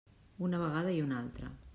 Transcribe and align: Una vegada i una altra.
Una 0.47 0.61
vegada 0.63 0.95
i 0.95 1.03
una 1.09 1.19
altra. 1.19 1.51